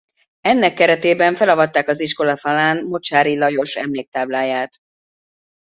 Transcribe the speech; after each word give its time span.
Ennek 0.39 0.73
keretében 0.73 1.35
felavatták 1.35 1.87
az 1.87 1.99
iskola 1.99 2.37
falán 2.37 2.85
Mocsáry 2.85 3.37
Lajos 3.37 3.75
emléktábláját. 3.75 4.77